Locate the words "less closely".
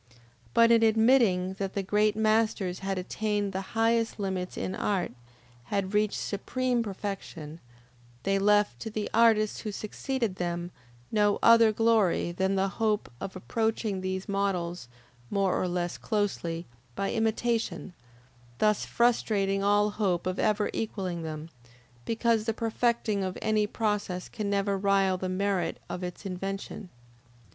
15.67-16.65